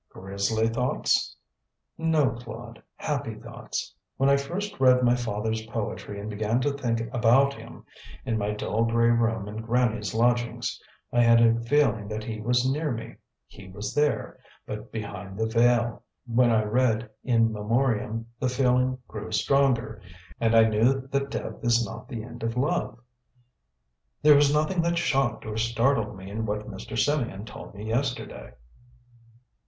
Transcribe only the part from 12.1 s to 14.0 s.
he was near me. He was